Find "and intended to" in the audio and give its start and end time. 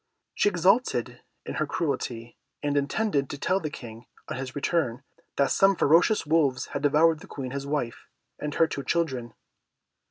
2.63-3.37